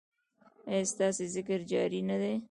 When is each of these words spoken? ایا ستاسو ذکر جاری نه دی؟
ایا 0.71 0.85
ستاسو 0.91 1.23
ذکر 1.35 1.59
جاری 1.71 2.01
نه 2.09 2.17
دی؟ 2.21 2.33